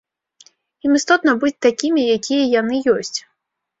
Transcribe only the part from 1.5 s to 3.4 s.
такімі, якія яны ёсць.